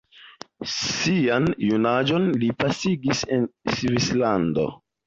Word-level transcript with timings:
Sian 0.75 1.45
junaĝon 1.65 2.27
li 2.45 2.51
pasigis 2.65 3.25
en 3.39 3.51
Svislando. 3.79 4.69